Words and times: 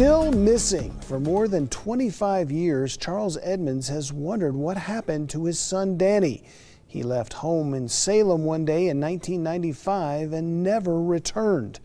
Still 0.00 0.32
missing 0.32 0.98
for 1.00 1.20
more 1.20 1.46
than 1.46 1.68
25 1.68 2.50
years, 2.50 2.96
Charles 2.96 3.36
Edmonds 3.42 3.88
has 3.88 4.14
wondered 4.14 4.54
what 4.54 4.78
happened 4.78 5.28
to 5.28 5.44
his 5.44 5.58
son 5.58 5.98
Danny. 5.98 6.42
He 6.86 7.02
left 7.02 7.34
home 7.34 7.74
in 7.74 7.86
Salem 7.86 8.42
one 8.42 8.64
day 8.64 8.88
in 8.88 8.98
1995 8.98 10.32
and 10.32 10.62
never 10.62 11.02
returned. 11.02 11.80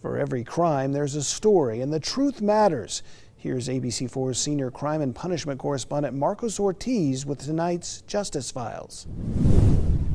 For 0.00 0.16
every 0.16 0.44
crime, 0.44 0.92
there's 0.92 1.16
a 1.16 1.24
story, 1.24 1.80
and 1.80 1.92
the 1.92 1.98
truth 1.98 2.40
matters. 2.40 3.02
Here's 3.36 3.66
ABC4's 3.66 4.38
senior 4.38 4.70
crime 4.70 5.00
and 5.00 5.12
punishment 5.12 5.58
correspondent 5.58 6.14
Marcos 6.14 6.60
Ortiz 6.60 7.26
with 7.26 7.40
tonight's 7.40 8.02
Justice 8.02 8.52
Files. 8.52 9.08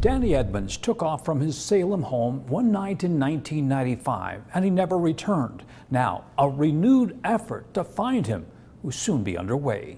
Danny 0.02 0.34
Edmonds 0.34 0.78
took 0.78 1.04
off 1.04 1.24
from 1.24 1.42
his 1.42 1.56
Salem 1.56 2.02
home 2.02 2.48
one 2.48 2.72
night 2.72 3.04
in 3.04 3.20
1995 3.20 4.46
and 4.54 4.66
he 4.66 4.72
never 4.72 4.98
returned. 4.98 5.64
Now, 5.92 6.24
a 6.38 6.50
renewed 6.50 7.20
effort 7.26 7.74
to 7.74 7.84
find 7.84 8.26
him 8.26 8.48
will 8.82 8.94
soon 8.94 9.24
be 9.24 9.38
underway. 9.38 9.98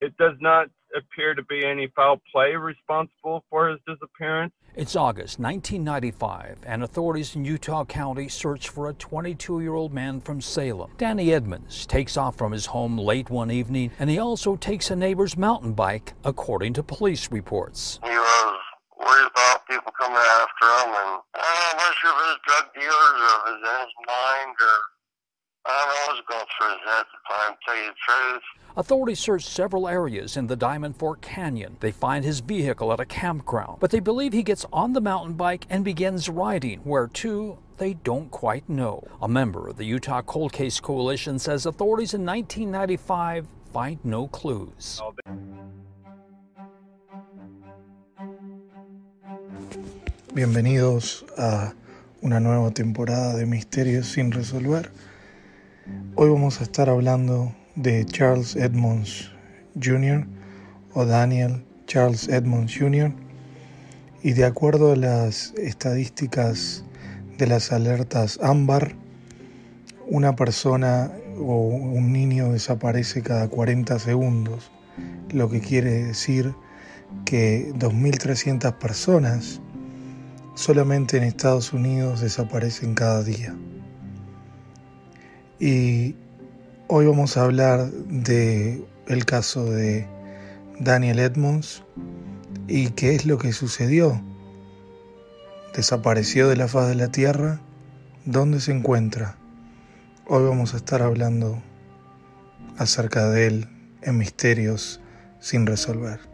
It 0.00 0.16
does 0.16 0.34
not 0.40 0.66
appear 0.96 1.36
to 1.36 1.44
be 1.44 1.64
any 1.64 1.86
foul 1.94 2.20
play 2.32 2.56
responsible 2.56 3.44
for 3.48 3.68
his 3.68 3.78
disappearance. 3.86 4.52
It's 4.74 4.96
August 4.96 5.38
1995, 5.38 6.58
and 6.66 6.82
authorities 6.82 7.36
in 7.36 7.44
Utah 7.44 7.84
County 7.84 8.28
search 8.28 8.68
for 8.68 8.88
a 8.88 8.92
22 8.94 9.60
year 9.60 9.74
old 9.74 9.92
man 9.92 10.20
from 10.20 10.40
Salem. 10.40 10.90
Danny 10.98 11.32
Edmonds 11.32 11.86
takes 11.86 12.16
off 12.16 12.36
from 12.36 12.50
his 12.50 12.66
home 12.66 12.98
late 12.98 13.30
one 13.30 13.52
evening, 13.52 13.92
and 14.00 14.10
he 14.10 14.18
also 14.18 14.56
takes 14.56 14.90
a 14.90 14.96
neighbor's 14.96 15.36
mountain 15.36 15.74
bike, 15.74 16.14
according 16.24 16.72
to 16.72 16.82
police 16.82 17.30
reports. 17.30 18.00
He 18.02 18.10
was 18.10 18.58
worried 18.98 19.30
about 19.30 19.66
people 19.68 19.92
coming 19.96 20.16
after 20.16 20.66
him, 20.66 20.90
and 20.90 21.22
I'm 21.34 21.76
not 21.76 21.94
sure 22.02 22.10
if 22.10 22.34
it's 22.34 22.40
drug 22.46 22.74
dealers 22.74 22.90
or 22.90 23.34
if 23.36 23.54
it's 23.54 23.68
in 23.68 23.80
his 23.80 23.94
mind 24.06 24.56
or 24.58 24.76
I 25.70 25.84
don't 25.84 25.88
know 25.88 26.14
what's 26.14 26.28
going 26.28 26.46
through 26.58 26.70
his 26.70 26.80
head 26.84 27.00
at 27.00 27.06
the 27.06 27.18
time, 27.32 27.52
to 27.52 27.58
tell 27.64 27.76
you 27.76 27.90
the 27.90 27.94
truth. 28.08 28.42
Authorities 28.76 29.20
search 29.20 29.44
several 29.44 29.86
areas 29.86 30.36
in 30.36 30.48
the 30.48 30.56
Diamond 30.56 30.96
Fork 30.96 31.20
Canyon. 31.20 31.76
They 31.78 31.92
find 31.92 32.24
his 32.24 32.40
vehicle 32.40 32.92
at 32.92 32.98
a 32.98 33.04
campground, 33.04 33.78
but 33.78 33.90
they 33.90 34.00
believe 34.00 34.32
he 34.32 34.42
gets 34.42 34.66
on 34.72 34.94
the 34.94 35.00
mountain 35.00 35.34
bike 35.34 35.66
and 35.70 35.84
begins 35.84 36.28
riding. 36.28 36.80
Where 36.80 37.06
to, 37.06 37.58
they 37.78 37.94
don't 37.94 38.32
quite 38.32 38.68
know. 38.68 39.06
A 39.22 39.28
member 39.28 39.68
of 39.68 39.76
the 39.76 39.84
Utah 39.84 40.22
Cold 40.22 40.52
Case 40.52 40.80
Coalition 40.80 41.38
says 41.38 41.66
authorities 41.66 42.14
in 42.14 42.26
1995 42.26 43.46
find 43.72 44.04
no 44.04 44.26
clues. 44.26 45.00
Bienvenidos 50.34 51.24
a 51.38 51.74
una 52.24 52.40
nueva 52.40 52.72
temporada 52.72 53.36
de 53.36 53.46
Misterios 53.46 54.06
sin 54.06 54.32
resolver. 54.32 54.90
Hoy 56.16 56.28
vamos 56.28 56.60
a 56.60 56.64
estar 56.64 56.90
hablando 56.90 57.54
de 57.76 58.04
Charles 58.04 58.54
Edmonds 58.56 59.30
Jr. 59.82 60.26
o 60.92 61.04
Daniel 61.04 61.64
Charles 61.86 62.28
Edmonds 62.28 62.76
Jr. 62.78 63.12
Y 64.22 64.32
de 64.32 64.44
acuerdo 64.44 64.92
a 64.92 64.96
las 64.96 65.54
estadísticas 65.54 66.84
de 67.38 67.46
las 67.46 67.72
alertas 67.72 68.38
ámbar, 68.42 68.94
una 70.08 70.36
persona 70.36 71.10
o 71.38 71.68
un 71.68 72.12
niño 72.12 72.52
desaparece 72.52 73.22
cada 73.22 73.48
40 73.48 73.98
segundos, 73.98 74.70
lo 75.32 75.48
que 75.48 75.60
quiere 75.60 76.04
decir 76.04 76.54
que 77.24 77.72
2.300 77.78 78.76
personas 78.78 79.60
solamente 80.54 81.16
en 81.16 81.22
Estados 81.24 81.72
Unidos 81.72 82.20
desaparecen 82.20 82.94
cada 82.94 83.22
día. 83.22 83.56
Y 85.62 86.16
hoy 86.88 87.04
vamos 87.04 87.36
a 87.36 87.42
hablar 87.42 87.90
de 87.90 88.82
el 89.08 89.26
caso 89.26 89.66
de 89.66 90.08
Daniel 90.78 91.18
Edmonds 91.18 91.82
y 92.66 92.88
qué 92.92 93.14
es 93.14 93.26
lo 93.26 93.36
que 93.36 93.52
sucedió. 93.52 94.22
Desapareció 95.76 96.48
de 96.48 96.56
la 96.56 96.66
faz 96.66 96.88
de 96.88 96.94
la 96.94 97.08
tierra. 97.08 97.60
¿Dónde 98.24 98.58
se 98.60 98.72
encuentra? 98.72 99.36
Hoy 100.26 100.48
vamos 100.48 100.72
a 100.72 100.78
estar 100.78 101.02
hablando 101.02 101.62
acerca 102.78 103.28
de 103.28 103.46
él 103.46 103.68
en 104.00 104.16
misterios 104.16 105.02
sin 105.40 105.66
resolver. 105.66 106.29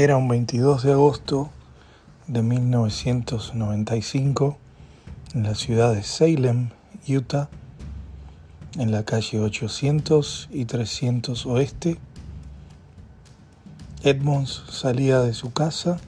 Era 0.00 0.16
un 0.16 0.28
22 0.28 0.82
de 0.82 0.92
agosto 0.92 1.50
de 2.26 2.40
1995 2.40 4.56
en 5.34 5.42
la 5.42 5.54
ciudad 5.54 5.92
de 5.92 6.02
Salem, 6.02 6.70
Utah, 7.06 7.50
en 8.78 8.92
la 8.92 9.04
calle 9.04 9.40
800 9.40 10.48
y 10.52 10.64
300 10.64 11.44
oeste. 11.44 11.98
Edmonds 14.02 14.62
salía 14.70 15.20
de 15.20 15.34
su 15.34 15.52
casa 15.52 15.98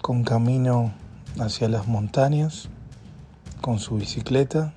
con 0.00 0.24
camino 0.24 0.94
hacia 1.38 1.68
las 1.68 1.86
montañas 1.86 2.70
con 3.60 3.78
su 3.78 3.96
bicicleta 3.96 4.72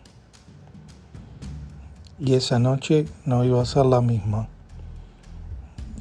y 2.19 2.33
esa 2.33 2.59
noche 2.59 3.07
no 3.23 3.45
iba 3.45 3.61
a 3.61 3.65
ser 3.65 3.85
la 3.85 4.01
misma. 4.01 4.49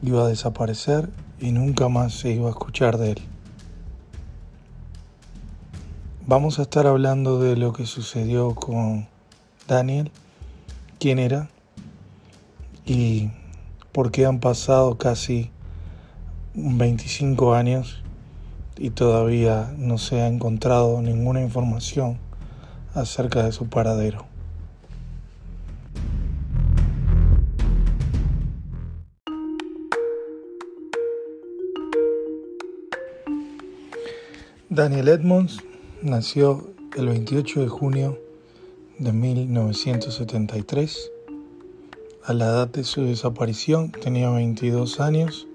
Iba 0.02 0.24
a 0.24 0.28
desaparecer 0.28 1.10
y 1.40 1.52
nunca 1.52 1.88
más 1.88 2.14
se 2.14 2.32
iba 2.32 2.48
a 2.48 2.50
escuchar 2.50 2.98
de 2.98 3.12
él. 3.12 3.22
Vamos 6.26 6.58
a 6.58 6.62
estar 6.62 6.86
hablando 6.86 7.38
de 7.38 7.56
lo 7.56 7.72
que 7.72 7.86
sucedió 7.86 8.54
con 8.54 9.06
Daniel, 9.68 10.10
quién 10.98 11.18
era 11.18 11.48
y 12.86 13.30
por 13.92 14.10
qué 14.10 14.26
han 14.26 14.40
pasado 14.40 14.96
casi 14.96 15.50
25 16.54 17.54
años 17.54 18.02
y 18.76 18.90
todavía 18.90 19.74
no 19.76 19.98
se 19.98 20.20
ha 20.20 20.28
encontrado 20.28 21.00
ninguna 21.02 21.42
información 21.42 22.18
acerca 22.94 23.42
de 23.42 23.52
su 23.52 23.68
paradero. 23.68 24.33
Daniel 34.74 35.06
Edmonds 35.06 35.58
nació 36.02 36.74
el 36.96 37.06
28 37.06 37.60
de 37.60 37.68
junio 37.68 38.18
de 38.98 39.12
1973. 39.12 41.12
A 42.24 42.32
la 42.32 42.46
edad 42.46 42.66
de 42.66 42.82
su 42.82 43.04
desaparición 43.04 43.92
tenía 43.92 44.30
22 44.30 44.98
años. 44.98 45.46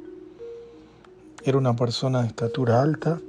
Era 1.44 1.58
una 1.58 1.76
persona 1.76 2.22
de 2.22 2.30
estatura 2.30 2.82
alta, 2.82 3.20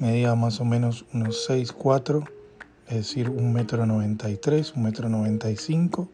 medía 0.00 0.34
más 0.34 0.60
o 0.60 0.64
menos 0.64 1.04
unos 1.14 1.48
6'4", 1.48 2.28
es 2.88 2.96
decir, 2.96 3.30
1,93 3.30 4.72
m, 4.74 4.92
1,95 4.92 5.98
m, 6.00 6.08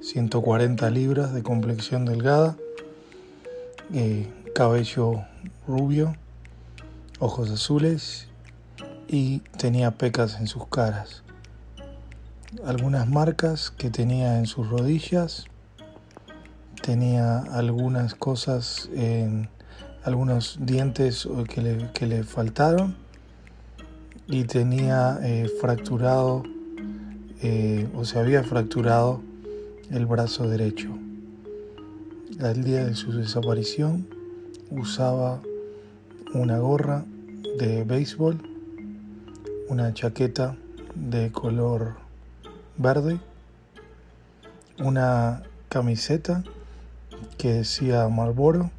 140 0.00 0.90
libras 0.90 1.32
de 1.32 1.44
complexión 1.44 2.04
delgada, 2.04 2.56
eh, 3.94 4.26
cabello 4.52 5.22
rubio 5.68 6.16
ojos 7.18 7.50
azules 7.50 8.28
y 9.08 9.40
tenía 9.58 9.92
pecas 9.92 10.38
en 10.40 10.46
sus 10.46 10.66
caras. 10.66 11.22
Algunas 12.64 13.08
marcas 13.08 13.70
que 13.70 13.90
tenía 13.90 14.38
en 14.38 14.46
sus 14.46 14.68
rodillas, 14.68 15.46
tenía 16.82 17.38
algunas 17.38 18.14
cosas 18.14 18.88
en 18.94 19.48
algunos 20.04 20.58
dientes 20.60 21.28
que 21.48 21.60
le, 21.60 21.90
que 21.92 22.06
le 22.06 22.22
faltaron 22.22 22.96
y 24.28 24.44
tenía 24.44 25.18
eh, 25.22 25.48
fracturado 25.60 26.44
eh, 27.42 27.88
o 27.94 28.04
se 28.04 28.18
había 28.18 28.42
fracturado 28.42 29.20
el 29.90 30.06
brazo 30.06 30.48
derecho. 30.48 30.88
Al 32.40 32.64
día 32.64 32.84
de 32.84 32.94
su 32.94 33.12
desaparición 33.12 34.08
usaba 34.70 35.40
una 36.34 36.58
gorra 36.58 37.04
de 37.58 37.84
béisbol, 37.84 38.38
una 39.68 39.94
chaqueta 39.94 40.56
de 40.94 41.32
color 41.32 41.96
verde, 42.76 43.18
una 44.78 45.42
camiseta 45.68 46.44
que 47.38 47.54
decía 47.54 48.08
Marlboro, 48.08 48.70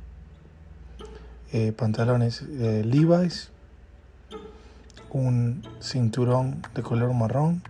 eh, 1.53 1.71
pantalones 1.71 2.43
eh, 2.43 2.83
Levi's, 2.85 3.49
un 5.09 5.63
cinturón 5.81 6.61
de 6.75 6.83
color 6.83 7.13
marrón 7.13 7.63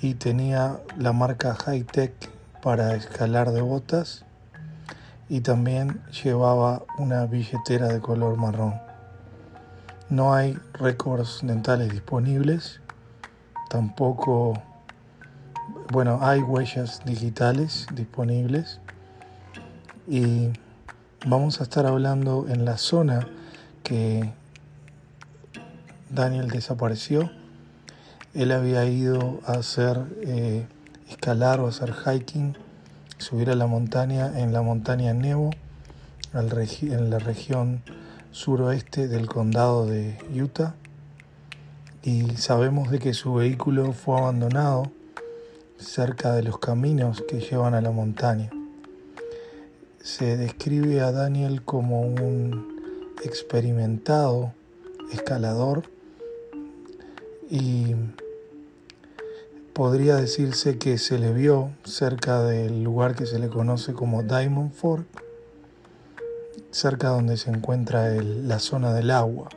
y 0.00 0.14
tenía 0.14 0.80
la 0.98 1.12
marca 1.12 1.54
High 1.54 1.84
Tech 1.84 2.12
para 2.60 2.96
escalar 2.96 3.52
de 3.52 3.60
botas 3.60 4.24
y 5.28 5.42
también 5.42 6.00
llevaba 6.24 6.82
una 6.98 7.26
billetera 7.26 7.88
de 7.88 8.00
color 8.00 8.36
marrón. 8.36 8.91
No 10.12 10.34
hay 10.34 10.58
récords 10.74 11.40
dentales 11.42 11.90
disponibles, 11.90 12.82
tampoco, 13.70 14.52
bueno, 15.90 16.18
hay 16.20 16.40
huellas 16.40 17.02
digitales 17.06 17.86
disponibles 17.94 18.78
y 20.06 20.50
vamos 21.24 21.60
a 21.60 21.62
estar 21.62 21.86
hablando 21.86 22.44
en 22.46 22.66
la 22.66 22.76
zona 22.76 23.26
que 23.82 24.30
Daniel 26.10 26.50
desapareció. 26.50 27.30
Él 28.34 28.52
había 28.52 28.84
ido 28.84 29.40
a 29.46 29.52
hacer 29.52 29.98
eh, 30.20 30.66
escalar 31.08 31.58
o 31.60 31.68
hacer 31.68 31.94
hiking, 31.94 32.54
subir 33.16 33.48
a 33.48 33.54
la 33.54 33.66
montaña 33.66 34.38
en 34.38 34.52
la 34.52 34.60
montaña 34.60 35.14
Nebo, 35.14 35.52
en 36.34 37.08
la 37.08 37.18
región 37.18 37.82
suroeste 38.32 39.08
del 39.08 39.28
condado 39.28 39.86
de 39.86 40.18
Utah. 40.34 40.74
Y 42.02 42.30
sabemos 42.36 42.90
de 42.90 42.98
que 42.98 43.14
su 43.14 43.34
vehículo 43.34 43.92
fue 43.92 44.18
abandonado 44.18 44.90
cerca 45.78 46.32
de 46.32 46.42
los 46.42 46.58
caminos 46.58 47.22
que 47.28 47.40
llevan 47.40 47.74
a 47.74 47.80
la 47.80 47.90
montaña. 47.90 48.50
Se 50.02 50.36
describe 50.36 51.00
a 51.00 51.12
Daniel 51.12 51.62
como 51.62 52.00
un 52.00 52.80
experimentado 53.24 54.52
escalador 55.12 55.84
y 57.48 57.94
podría 59.72 60.16
decirse 60.16 60.78
que 60.78 60.98
se 60.98 61.18
le 61.18 61.32
vio 61.32 61.70
cerca 61.84 62.42
del 62.42 62.82
lugar 62.82 63.14
que 63.14 63.26
se 63.26 63.38
le 63.38 63.48
conoce 63.48 63.92
como 63.92 64.22
Diamond 64.22 64.72
Fork, 64.72 65.06
cerca 66.72 67.08
donde 67.08 67.36
se 67.36 67.50
encuentra 67.50 68.10
la 68.10 68.58
zona 68.58 68.94
del 68.94 69.10
agua. 69.10 69.50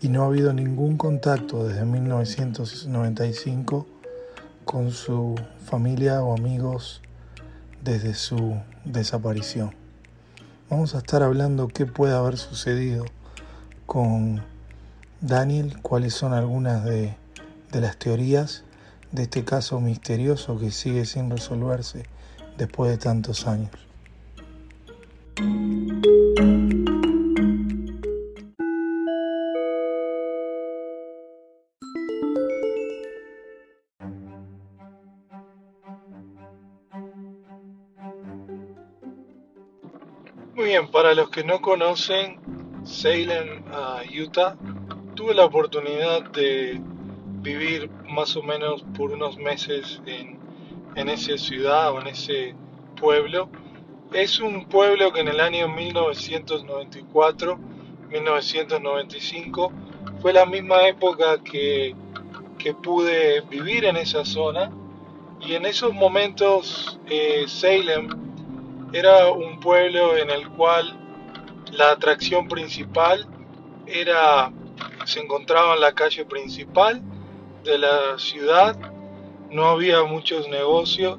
Y 0.00 0.08
no 0.08 0.22
ha 0.22 0.26
habido 0.26 0.52
ningún 0.52 0.96
contacto 0.96 1.66
desde 1.66 1.84
1995 1.84 3.86
con 4.64 4.92
su 4.92 5.34
familia 5.66 6.22
o 6.22 6.36
amigos 6.36 7.02
desde 7.82 8.14
su 8.14 8.56
desaparición. 8.84 9.74
Vamos 10.70 10.94
a 10.94 10.98
estar 10.98 11.22
hablando 11.22 11.66
qué 11.66 11.86
puede 11.86 12.14
haber 12.14 12.38
sucedido 12.38 13.04
con 13.86 14.42
Daniel, 15.20 15.80
cuáles 15.82 16.14
son 16.14 16.32
algunas 16.32 16.84
de, 16.84 17.16
de 17.72 17.80
las 17.80 17.96
teorías 17.96 18.62
de 19.10 19.24
este 19.24 19.44
caso 19.44 19.80
misterioso 19.80 20.58
que 20.58 20.70
sigue 20.70 21.06
sin 21.06 21.30
resolverse 21.30 22.04
después 22.56 22.92
de 22.92 22.98
tantos 22.98 23.48
años. 23.48 23.87
Muy 25.40 25.46
bien, 40.64 40.90
para 40.90 41.14
los 41.14 41.30
que 41.30 41.44
no 41.44 41.60
conocen 41.60 42.40
Salem, 42.82 43.62
Utah, 44.20 44.56
tuve 45.14 45.34
la 45.34 45.44
oportunidad 45.44 46.28
de 46.32 46.80
vivir 47.42 47.88
más 48.08 48.34
o 48.34 48.42
menos 48.42 48.84
por 48.96 49.12
unos 49.12 49.36
meses 49.36 50.02
en, 50.04 50.40
en 50.96 51.08
esa 51.08 51.38
ciudad 51.38 51.92
o 51.92 52.00
en 52.00 52.08
ese 52.08 52.56
pueblo. 53.00 53.48
Es 54.12 54.40
un 54.40 54.66
pueblo 54.66 55.12
que 55.12 55.20
en 55.20 55.28
el 55.28 55.40
año 55.40 55.68
1994, 55.68 57.58
1995, 58.08 59.72
fue 60.22 60.32
la 60.32 60.46
misma 60.46 60.88
época 60.88 61.42
que, 61.44 61.94
que 62.58 62.74
pude 62.74 63.42
vivir 63.42 63.84
en 63.84 63.96
esa 63.96 64.24
zona. 64.24 64.70
Y 65.40 65.54
en 65.54 65.66
esos 65.66 65.92
momentos 65.92 66.98
eh, 67.06 67.44
Salem 67.46 68.08
era 68.92 69.30
un 69.30 69.60
pueblo 69.60 70.16
en 70.16 70.30
el 70.30 70.48
cual 70.50 70.98
la 71.72 71.92
atracción 71.92 72.48
principal 72.48 73.26
era 73.86 74.50
se 75.04 75.20
encontraba 75.20 75.74
en 75.74 75.80
la 75.80 75.92
calle 75.92 76.24
principal 76.24 77.00
de 77.64 77.78
la 77.78 78.18
ciudad, 78.18 78.76
no 79.50 79.66
había 79.66 80.02
muchos 80.04 80.48
negocios, 80.48 81.18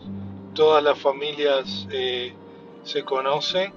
todas 0.54 0.84
las 0.84 1.00
familias 1.00 1.88
eh, 1.92 2.34
se 2.84 3.04
conocen 3.04 3.74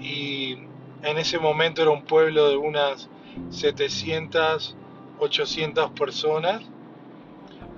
y 0.00 0.58
en 1.02 1.18
ese 1.18 1.38
momento 1.38 1.82
era 1.82 1.90
un 1.90 2.02
pueblo 2.02 2.48
de 2.48 2.56
unas 2.56 3.08
700, 3.50 4.76
800 5.18 5.90
personas. 5.90 6.62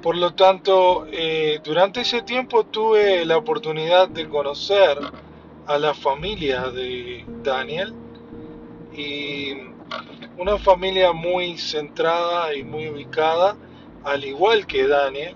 Por 0.03 0.17
lo 0.17 0.35
tanto, 0.35 1.07
eh, 1.11 1.61
durante 1.65 2.03
ese 2.03 2.23
tiempo 2.23 2.65
tuve 2.65 3.25
la 3.25 3.37
oportunidad 3.37 4.09
de 4.09 4.29
conocer 4.29 4.99
a 5.67 5.79
la 5.79 5.95
familia 5.95 6.71
de 6.71 7.25
Daniel 7.43 7.93
y 8.93 9.55
una 10.39 10.59
familia 10.59 11.13
muy 11.13 11.59
centrada 11.59 12.55
y 12.55 12.63
muy 12.63 12.89
ubicada, 12.89 13.57
al 14.05 14.25
igual 14.25 14.67
que 14.67 14.87
Daniel. 14.87 15.35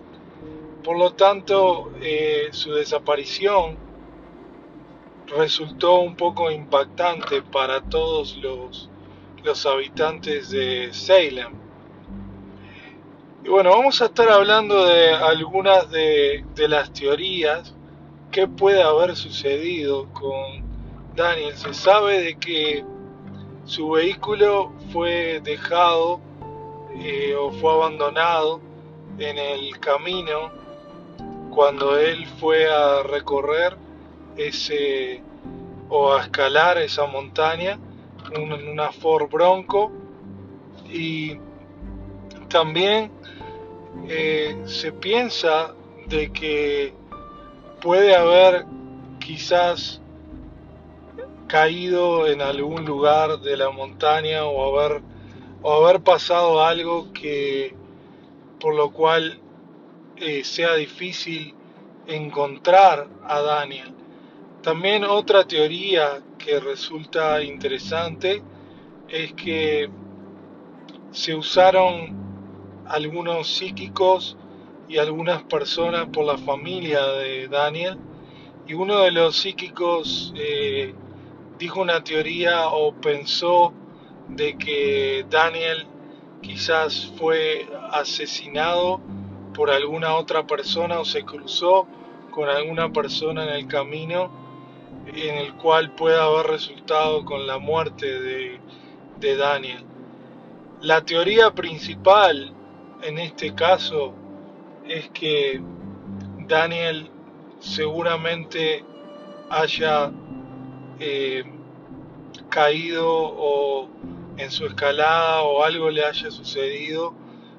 Por 0.85 0.99
lo 0.99 1.13
tanto, 1.15 1.91
eh, 2.01 2.49
su 2.53 2.73
desaparición 2.73 3.77
resultó 5.37 6.01
un 6.01 6.17
poco 6.17 6.51
impactante 6.51 7.43
para 7.43 7.81
todos 7.81 8.37
los, 8.37 8.91
los 9.43 9.67
habitantes 9.67 10.51
de 10.51 10.93
Salem. 10.93 11.53
Y 13.45 13.49
bueno, 13.49 13.71
vamos 13.71 14.03
a 14.03 14.07
estar 14.07 14.29
hablando 14.29 14.85
de 14.87 15.13
algunas 15.13 15.91
de, 15.91 16.45
de 16.55 16.69
las 16.69 16.93
teorías 16.93 17.75
que 18.31 18.47
puede 18.47 18.83
haber 18.83 19.17
sucedido 19.17 20.09
con 20.13 20.63
Daniel. 21.15 21.57
Se 21.57 21.73
sabe 21.75 22.23
de 22.23 22.37
que 22.37 22.85
su 23.65 23.91
vehículo 23.91 24.73
fue 24.93 25.41
dejado 25.43 26.21
eh, 26.97 27.35
o 27.35 27.51
fue 27.53 27.73
abandonado 27.73 28.61
en 29.19 29.39
el 29.39 29.79
camino 29.79 30.51
cuando 31.51 31.99
él 31.99 32.27
fue 32.39 32.71
a 32.71 33.03
recorrer 33.03 33.77
ese 34.37 35.23
o 35.89 36.13
a 36.13 36.23
escalar 36.23 36.79
esa 36.79 37.07
montaña 37.07 37.79
en 38.33 38.69
una 38.69 38.93
Ford 38.93 39.29
Bronco 39.31 39.91
y 40.89 41.37
también 42.49 43.11
eh, 44.09 44.57
se 44.67 44.93
piensa 44.93 45.75
de 46.07 46.33
que 46.33 46.95
puede 47.81 48.15
haber 48.15 48.67
quizás 49.19 50.01
caído 51.47 52.29
en 52.29 52.43
algún 52.43 52.85
lugar 52.85 53.41
de 53.41 53.57
la 53.57 53.71
montaña 53.71 54.45
o 54.45 54.79
haber, 54.79 55.03
o 55.63 55.73
haber 55.85 56.01
pasado 56.03 56.65
algo 56.65 57.13
que 57.13 57.75
por 58.61 58.75
lo 58.75 58.93
cual 58.93 59.41
eh, 60.17 60.45
sea 60.45 60.75
difícil 60.75 61.55
encontrar 62.07 63.09
a 63.27 63.41
Daniel. 63.41 63.95
También 64.63 65.05
otra 65.05 65.45
teoría 65.45 66.23
que 66.37 66.61
resulta 66.61 67.43
interesante 67.43 68.43
es 69.09 69.33
que 69.33 69.89
se 71.11 71.35
usaron 71.35 72.85
algunos 72.87 73.49
psíquicos 73.49 74.37
y 74.87 74.99
algunas 74.99 75.45
personas 75.45 76.09
por 76.09 76.27
la 76.27 76.37
familia 76.37 77.07
de 77.07 77.49
Daniel. 77.49 77.97
Y 78.67 78.75
uno 78.75 79.01
de 79.01 79.13
los 79.13 79.37
psíquicos 79.37 80.35
eh, 80.37 80.95
dijo 81.59 81.81
una 81.81 82.05
teoría 82.05 82.69
o 82.69 82.93
pensó 82.93 83.73
de 84.29 84.59
que 84.59 85.25
Daniel 85.31 85.89
quizás 86.43 87.07
fue 87.17 87.67
asesinado 87.93 89.01
por 89.55 89.71
alguna 89.71 90.17
otra 90.17 90.47
persona 90.47 91.01
o 91.01 91.05
se 91.07 91.25
cruzó 91.25 91.89
con 92.31 92.51
alguna 92.51 92.91
persona 92.91 93.45
en 93.45 93.51
el 93.55 93.67
camino 93.67 94.50
en 95.07 95.37
el 95.37 95.55
cual 95.55 95.93
puede 95.95 96.21
haber 96.21 96.47
resultado 96.47 97.25
con 97.25 97.47
la 97.47 97.59
muerte 97.59 98.21
de, 98.21 98.61
de 99.19 99.37
Daniel. 99.37 99.85
La 100.83 101.05
teoría 101.05 101.51
principal 101.51 102.55
en 103.03 103.19
este 103.19 103.55
caso 103.55 104.15
es 104.87 105.09
que 105.11 105.61
Daniel 106.47 107.11
seguramente 107.61 108.85
haya 109.51 110.11
eh, 110.99 111.45
caído 112.49 113.07
o 113.09 113.89
en 114.37 114.51
su 114.51 114.67
escalada 114.67 115.43
o 115.43 115.63
algo 115.63 115.91
le 115.91 116.05
haya 116.05 116.31
sucedido, 116.31 117.15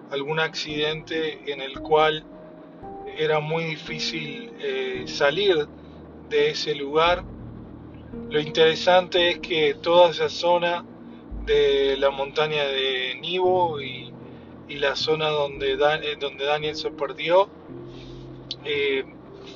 algún 0.10 0.40
accidente 0.40 1.52
en 1.52 1.62
el 1.62 1.80
cual 1.80 2.24
era 3.18 3.40
muy 3.40 3.64
difícil 3.66 4.52
eh, 4.60 5.04
salir 5.06 5.68
de 6.32 6.50
ese 6.50 6.74
lugar. 6.74 7.24
Lo 8.30 8.40
interesante 8.40 9.30
es 9.30 9.40
que 9.40 9.76
toda 9.76 10.10
esa 10.10 10.30
zona 10.30 10.84
de 11.46 11.98
la 11.98 12.10
montaña 12.10 12.64
de 12.64 13.18
Nivo 13.22 13.80
y, 13.82 14.08
la 14.70 14.96
zona 14.96 15.28
donde, 15.28 15.74
eh, 15.74 16.16
donde 16.18 16.46
Daniel 16.46 16.78
se 16.78 16.92
perdió 16.92 17.50
eh, 18.64 19.04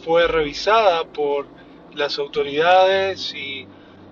fue 0.04 0.28
revisada 0.28 1.06
por 1.06 1.48
las 1.94 2.20
autoridades 2.20 3.34
y 3.34 3.66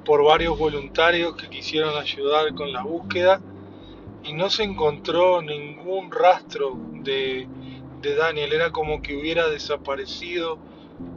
por 0.06 0.24
varios 0.24 0.58
voluntarios 0.58 1.36
que 1.36 1.50
quisieron 1.50 1.98
ayudar 1.98 2.56
con 2.56 2.72
la 2.72 2.84
búsqueda 2.84 3.42
y 4.24 4.32
no 4.32 4.50
se 4.50 4.64
encontró 4.64 5.42
ningún 5.42 6.10
rastro 6.10 6.80
de, 7.02 7.50
de 8.02 8.16
Daniel, 8.16 8.54
era 8.54 8.72
como 8.72 9.02
que 9.02 9.18
hubiera 9.18 9.50
desaparecido 9.50 10.58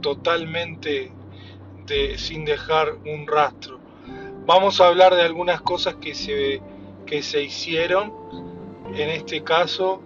totalmente 0.01 1.13
sin 2.17 2.45
dejar 2.45 2.95
un 3.05 3.25
rastro. 3.27 3.79
Vamos 4.45 4.79
a 4.79 4.87
hablar 4.87 5.15
de 5.15 5.21
algunas 5.21 5.61
cosas 5.61 5.95
que 5.95 6.15
se, 6.15 6.61
que 7.05 7.21
se 7.21 7.43
hicieron 7.43 8.13
en 8.93 9.09
este 9.09 9.43
caso, 9.43 10.01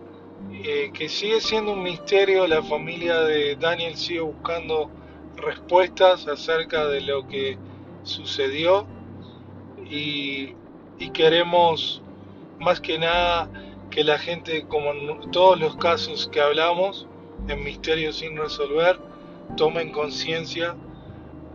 eh, 0.63 0.91
que 0.93 1.09
sigue 1.09 1.39
siendo 1.41 1.73
un 1.73 1.83
misterio. 1.83 2.47
La 2.47 2.63
familia 2.63 3.21
de 3.21 3.55
Daniel 3.55 3.95
sigue 3.95 4.21
buscando 4.21 4.89
respuestas 5.37 6.27
acerca 6.27 6.87
de 6.87 7.01
lo 7.01 7.27
que 7.27 7.57
sucedió 8.03 8.85
y, 9.89 10.55
queremos 11.13 12.01
más 12.59 12.79
que 12.79 12.97
nada 12.97 13.49
que 13.89 14.03
la 14.03 14.17
gente, 14.17 14.65
como 14.67 14.91
en 14.91 15.31
todos 15.31 15.59
los 15.59 15.75
casos 15.75 16.29
que 16.31 16.39
hablamos, 16.39 17.07
en 17.47 17.63
Misterios 17.63 18.17
sin 18.17 18.37
resolver, 18.37 18.99
tomen 19.57 19.91
conciencia 19.91 20.75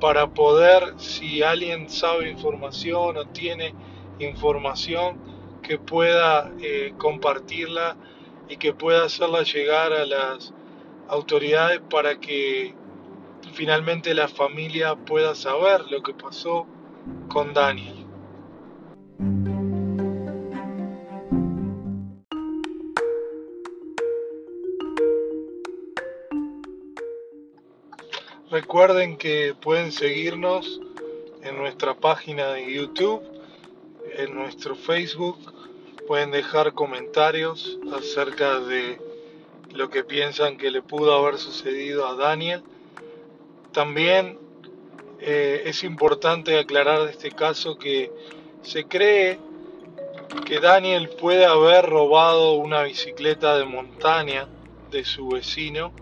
para 0.00 0.28
poder, 0.28 0.94
si 0.98 1.42
alguien 1.42 1.88
sabe 1.88 2.30
información 2.30 3.16
o 3.16 3.26
tiene 3.26 3.74
información, 4.18 5.18
que 5.62 5.78
pueda 5.78 6.52
eh, 6.60 6.94
compartirla 6.96 7.96
y 8.48 8.56
que 8.56 8.72
pueda 8.72 9.04
hacerla 9.04 9.42
llegar 9.42 9.92
a 9.92 10.06
las 10.06 10.54
autoridades 11.08 11.80
para 11.90 12.20
que 12.20 12.74
finalmente 13.52 14.14
la 14.14 14.28
familia 14.28 14.94
pueda 14.94 15.34
saber 15.34 15.80
lo 15.90 16.02
que 16.02 16.14
pasó 16.14 16.66
con 17.28 17.52
Daniel. 17.52 17.95
Recuerden 28.66 29.16
que 29.16 29.54
pueden 29.54 29.92
seguirnos 29.92 30.80
en 31.44 31.56
nuestra 31.56 31.94
página 31.94 32.48
de 32.48 32.74
YouTube, 32.74 33.22
en 34.16 34.34
nuestro 34.34 34.74
Facebook, 34.74 35.38
pueden 36.08 36.32
dejar 36.32 36.72
comentarios 36.72 37.78
acerca 37.96 38.58
de 38.58 39.00
lo 39.72 39.88
que 39.88 40.02
piensan 40.02 40.58
que 40.58 40.72
le 40.72 40.82
pudo 40.82 41.14
haber 41.14 41.38
sucedido 41.38 42.08
a 42.08 42.16
Daniel. 42.16 42.64
También 43.70 44.36
eh, 45.20 45.62
es 45.66 45.84
importante 45.84 46.58
aclarar 46.58 47.04
de 47.04 47.12
este 47.12 47.30
caso 47.30 47.78
que 47.78 48.10
se 48.62 48.84
cree 48.86 49.38
que 50.44 50.58
Daniel 50.58 51.10
puede 51.10 51.46
haber 51.46 51.86
robado 51.86 52.54
una 52.54 52.82
bicicleta 52.82 53.56
de 53.58 53.64
montaña 53.64 54.48
de 54.90 55.04
su 55.04 55.28
vecino. 55.28 55.92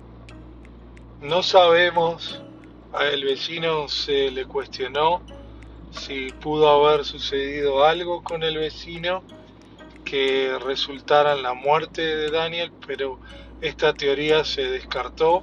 No 1.21 1.43
sabemos 1.43 2.41
el 3.03 3.25
vecino 3.25 3.89
se 3.89 4.31
le 4.31 4.45
cuestionó 4.47 5.23
si 5.91 6.29
pudo 6.41 6.69
haber 6.69 7.05
sucedido 7.05 7.85
algo 7.85 8.23
con 8.23 8.43
el 8.43 8.59
vecino 8.59 9.23
que 10.05 10.57
resultara 10.65 11.35
en 11.35 11.43
la 11.43 11.55
muerte 11.55 12.03
de 12.03 12.31
Daniel, 12.31 12.73
pero 12.87 13.19
esta 13.61 13.95
teoría 13.95 14.45
se 14.45 14.63
descartó. 14.71 15.43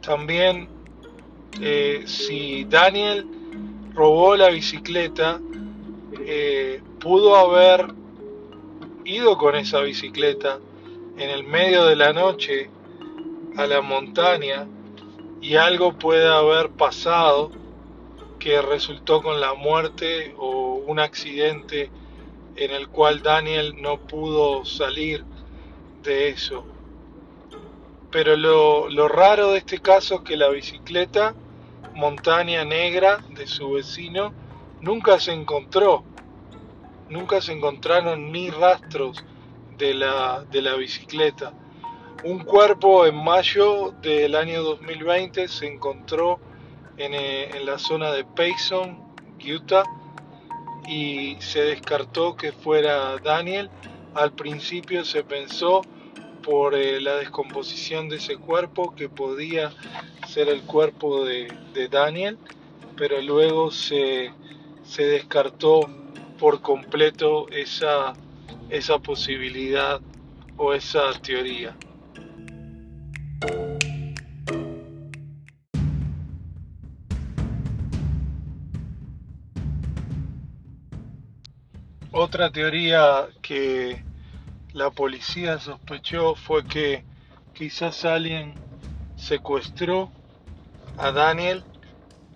También 0.00 0.68
eh, 1.60 2.02
si 2.06 2.64
Daniel 2.64 3.26
robó 3.94 4.36
la 4.36 4.48
bicicleta, 4.48 5.40
eh, 6.20 6.80
pudo 7.00 7.36
haber 7.36 7.92
ido 9.04 9.36
con 9.38 9.56
esa 9.56 9.80
bicicleta 9.80 10.58
en 11.16 11.30
el 11.30 11.44
medio 11.44 11.84
de 11.86 11.96
la 11.96 12.12
noche 12.12 12.70
a 13.56 13.66
la 13.66 13.80
montaña 13.80 14.66
y 15.40 15.56
algo 15.56 15.92
puede 15.92 16.28
haber 16.28 16.70
pasado 16.70 17.50
que 18.38 18.60
resultó 18.62 19.22
con 19.22 19.40
la 19.40 19.54
muerte 19.54 20.34
o 20.38 20.74
un 20.86 20.98
accidente 21.00 21.90
en 22.56 22.70
el 22.70 22.88
cual 22.88 23.22
Daniel 23.22 23.74
no 23.80 23.98
pudo 23.98 24.64
salir 24.64 25.24
de 26.02 26.28
eso. 26.30 26.64
Pero 28.10 28.36
lo, 28.36 28.88
lo 28.88 29.08
raro 29.08 29.52
de 29.52 29.58
este 29.58 29.78
caso 29.78 30.16
es 30.16 30.20
que 30.22 30.36
la 30.36 30.48
bicicleta 30.48 31.34
montaña 31.94 32.64
negra 32.64 33.18
de 33.30 33.46
su 33.46 33.72
vecino 33.72 34.32
nunca 34.80 35.18
se 35.20 35.32
encontró. 35.32 36.04
Nunca 37.08 37.40
se 37.40 37.52
encontraron 37.52 38.32
ni 38.32 38.50
rastros 38.50 39.24
de 39.76 39.94
la, 39.94 40.44
de 40.50 40.62
la 40.62 40.74
bicicleta. 40.74 41.52
Un 42.24 42.40
cuerpo 42.40 43.06
en 43.06 43.14
mayo 43.14 43.94
del 44.02 44.34
año 44.34 44.64
2020 44.64 45.46
se 45.46 45.68
encontró 45.68 46.40
eh, 46.96 47.48
en, 47.54 47.64
la 47.64 47.78
zona 47.78 48.10
de 48.10 48.24
Payson, 48.24 48.98
Utah, 49.40 49.84
y 50.88 51.36
se 51.38 51.62
descartó 51.62 52.34
que 52.34 52.50
fuera 52.50 53.18
Daniel. 53.18 53.70
Al 54.14 54.32
principio 54.32 55.04
se 55.04 55.22
pensó 55.22 55.82
por 56.42 56.74
eh, 56.74 57.00
la 57.00 57.14
descomposición 57.14 58.08
de 58.08 58.16
ese 58.16 58.36
cuerpo 58.36 58.96
que 58.96 59.08
podía 59.08 59.70
ser 60.26 60.48
el 60.48 60.62
cuerpo 60.62 61.24
de, 61.24 61.46
Daniel, 61.88 62.36
pero 62.96 63.22
luego 63.22 63.70
se, 63.70 64.32
se, 64.82 65.06
descartó 65.06 65.88
por 66.36 66.62
completo 66.62 67.48
esa, 67.50 68.14
esa 68.70 68.98
posibilidad 68.98 70.00
o 70.56 70.74
esa 70.74 71.12
teoría. 71.22 71.76
Otra 82.20 82.50
teoría 82.50 83.28
que 83.42 84.02
la 84.72 84.90
policía 84.90 85.60
sospechó 85.60 86.34
fue 86.34 86.66
que 86.66 87.04
quizás 87.54 88.04
alguien 88.04 88.54
secuestró 89.16 90.10
a 90.96 91.12
Daniel 91.12 91.62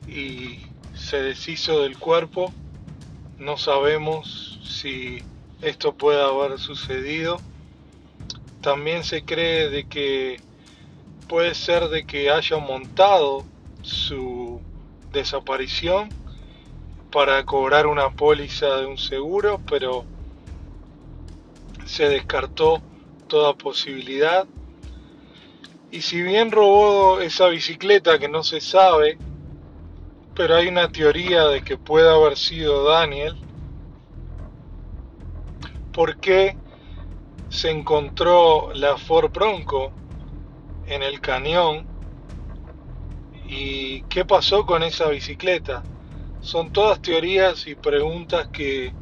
y 0.07 0.61
se 0.95 1.21
deshizo 1.21 1.83
del 1.83 1.99
cuerpo. 1.99 2.53
No 3.39 3.57
sabemos 3.57 4.61
si 4.63 5.19
esto 5.63 5.95
puede 5.95 6.23
haber 6.23 6.61
sucedido. 6.61 7.41
También 8.61 9.03
se 9.03 9.25
cree 9.25 9.69
de 9.69 9.89
que 9.89 10.37
puede 11.27 11.57
ser 11.57 11.89
de 11.89 12.07
que 12.07 12.31
haya 12.31 12.59
montado 12.59 13.45
su 13.83 14.61
desaparición 15.11 16.22
para 17.13 17.45
cobrar 17.45 17.87
una 17.87 18.11
póliza 18.11 18.79
de 18.79 18.87
un 18.87 18.97
seguro, 18.97 19.61
pero 19.69 20.05
se 21.85 22.09
descartó 22.09 22.81
toda 23.29 23.55
posibilidad. 23.55 24.47
Y 25.91 26.01
si 26.01 26.23
bien 26.23 26.51
robó 26.51 27.21
esa 27.21 27.49
bicicleta 27.49 28.19
que 28.19 28.29
no 28.29 28.43
se 28.43 28.63
sabe, 28.63 29.19
pero 30.35 30.57
hay 30.57 30.69
una 30.69 30.89
teoría 30.89 31.45
de 31.45 31.63
que 31.63 31.77
puede 31.77 32.09
haber 32.09 32.39
sido 32.39 32.85
Daniel, 32.85 33.37
¿por 35.93 36.17
qué 36.17 36.57
se 37.51 37.71
encontró 37.71 38.73
la 38.73 38.97
Ford 38.97 39.31
Bronco 39.31 39.93
en 40.87 41.03
el 41.03 41.21
cañón? 41.21 41.87
¿Y 43.47 44.01
qué 44.05 44.25
pasó 44.25 44.65
con 44.65 44.83
esa 44.83 45.09
bicicleta? 45.09 45.83
Son 46.43 46.73
todas 46.73 47.01
teorías 47.01 47.69
y 47.69 47.77
preguntas 47.77 48.49
que, 48.49 48.93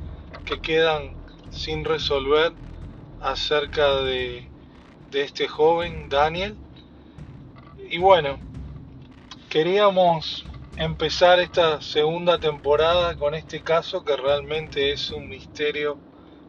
quedan 0.62 1.16
sin 1.50 1.86
resolver 1.86 2.52
acerca 3.22 4.02
de, 4.02 4.46
de 5.10 5.22
este 5.22 5.48
joven 5.48 6.10
Daniel. 6.10 6.54
Y 7.88 7.96
bueno, 7.96 8.38
queríamos 9.48 10.44
empezar 10.76 11.40
esta 11.40 11.80
segunda 11.80 12.38
temporada 12.38 13.16
con 13.16 13.34
este 13.34 13.62
caso 13.62 14.04
que 14.04 14.16
realmente 14.16 14.92
es 14.92 15.10
un 15.10 15.28
misterio 15.28 15.96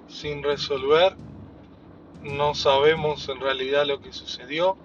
sin 0.10 0.44
resolver. 0.44 1.16
No 2.22 2.54
sabemos 2.54 3.30
en 3.30 3.40
realidad 3.40 3.86
lo 3.86 4.02
que 4.02 4.12
sucedió. 4.12 4.76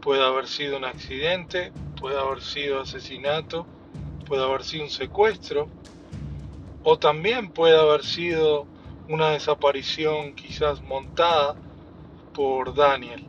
Puede 0.00 0.24
haber 0.24 0.46
sido 0.46 0.76
un 0.76 0.84
accidente, 0.84 1.72
puede 2.00 2.20
haber 2.20 2.40
sido 2.40 2.80
asesinato 2.80 3.66
puede 4.24 4.42
haber 4.42 4.64
sido 4.64 4.84
un 4.84 4.90
secuestro, 4.90 5.68
o 6.82 6.98
también 6.98 7.50
puede 7.50 7.78
haber 7.78 8.04
sido 8.04 8.66
una 9.08 9.30
desaparición 9.30 10.34
quizás 10.34 10.82
montada 10.82 11.54
por 12.32 12.74
Daniel. 12.74 13.26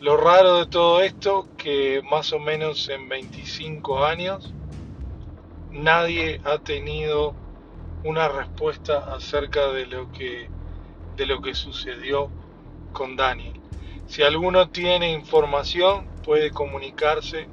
Lo 0.00 0.16
raro 0.16 0.58
de 0.58 0.66
todo 0.66 1.00
esto 1.00 1.48
que 1.56 2.02
más 2.10 2.32
o 2.32 2.38
menos 2.38 2.88
en 2.88 3.08
25 3.08 4.04
años 4.04 4.52
nadie 5.70 6.40
ha 6.44 6.58
tenido 6.58 7.34
una 8.04 8.28
respuesta 8.28 9.14
acerca 9.14 9.68
de 9.68 9.86
lo 9.86 10.10
que 10.10 10.48
de 11.16 11.26
lo 11.26 11.40
que 11.40 11.54
sucedió 11.54 12.30
con 12.92 13.16
Daniel. 13.16 13.60
Si 14.06 14.22
alguno 14.22 14.70
tiene 14.70 15.12
información, 15.12 16.06
puede 16.24 16.50
comunicarse 16.50 17.48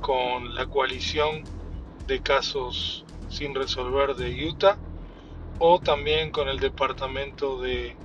con 0.00 0.54
la 0.54 0.66
coalición 0.66 1.42
de 2.06 2.22
casos 2.22 3.04
sin 3.28 3.54
resolver 3.54 4.14
de 4.14 4.48
Utah 4.48 4.78
o 5.58 5.80
también 5.80 6.30
con 6.30 6.48
el 6.48 6.58
departamento 6.58 7.60
de, 7.60 7.96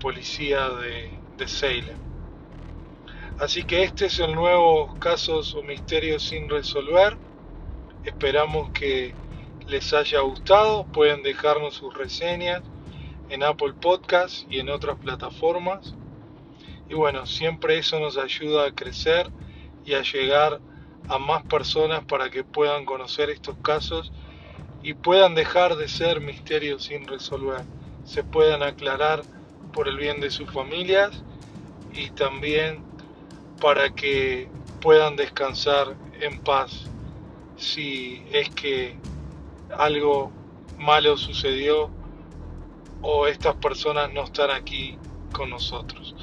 policía 0.00 0.68
de, 0.68 1.18
de 1.36 1.48
Salem. 1.48 1.98
Así 3.38 3.64
que 3.64 3.84
este 3.84 4.06
es 4.06 4.18
el 4.18 4.34
nuevo 4.34 4.98
casos 4.98 5.54
o 5.54 5.62
misterios 5.62 6.24
sin 6.24 6.48
resolver. 6.48 7.16
Esperamos 8.04 8.70
que 8.70 9.14
les 9.66 9.92
haya 9.92 10.20
gustado. 10.20 10.86
Pueden 10.92 11.22
dejarnos 11.22 11.74
sus 11.74 11.94
reseñas 11.94 12.62
en 13.28 13.42
Apple 13.42 13.74
Podcast 13.80 14.50
y 14.50 14.58
en 14.58 14.68
otras 14.68 14.98
plataformas. 14.98 15.94
Y 16.88 16.94
bueno, 16.94 17.26
siempre 17.26 17.78
eso 17.78 18.00
nos 18.00 18.16
ayuda 18.16 18.66
a 18.66 18.74
crecer 18.74 19.30
y 19.84 19.94
a 19.94 20.02
llegar 20.02 20.60
a 21.08 21.18
más 21.18 21.42
personas 21.44 22.04
para 22.04 22.30
que 22.30 22.44
puedan 22.44 22.84
conocer 22.84 23.30
estos 23.30 23.56
casos 23.62 24.12
y 24.82 24.94
puedan 24.94 25.34
dejar 25.34 25.76
de 25.76 25.88
ser 25.88 26.20
misterios 26.20 26.84
sin 26.84 27.06
resolver, 27.06 27.62
se 28.04 28.24
puedan 28.24 28.62
aclarar 28.62 29.22
por 29.72 29.88
el 29.88 29.96
bien 29.96 30.20
de 30.20 30.30
sus 30.30 30.50
familias 30.50 31.22
y 31.92 32.10
también 32.10 32.82
para 33.60 33.90
que 33.90 34.48
puedan 34.80 35.16
descansar 35.16 35.96
en 36.20 36.38
paz 36.40 36.86
si 37.56 38.22
es 38.32 38.48
que 38.50 38.96
algo 39.76 40.30
malo 40.78 41.16
sucedió 41.16 41.90
o 43.02 43.26
estas 43.26 43.56
personas 43.56 44.12
no 44.12 44.24
están 44.24 44.50
aquí 44.50 44.96
con 45.32 45.50
nosotros. 45.50 46.14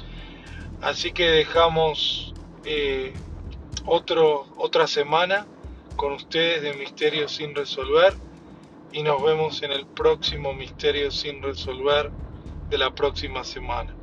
Así 0.82 1.12
que 1.12 1.24
dejamos 1.30 2.34
eh, 2.64 3.14
otro, 3.86 4.46
otra 4.56 4.86
semana 4.86 5.46
con 5.96 6.12
ustedes 6.12 6.62
de 6.62 6.74
Misterios 6.74 7.32
sin 7.32 7.54
Resolver 7.54 8.14
y 8.92 9.02
nos 9.02 9.22
vemos 9.22 9.62
en 9.62 9.72
el 9.72 9.86
próximo 9.86 10.52
Misterio 10.52 11.10
sin 11.10 11.42
Resolver 11.42 12.10
de 12.68 12.78
la 12.78 12.90
próxima 12.94 13.44
semana. 13.44 13.94